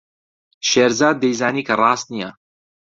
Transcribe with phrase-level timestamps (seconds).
[0.69, 2.29] شێرزاد دەیزانی کە ڕاست نییە.